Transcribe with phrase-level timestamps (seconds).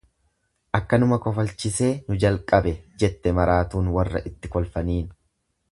[0.77, 5.07] Akkanuma kofalchisee nu jalqabe jette maraatuun warra itti kolfaniin.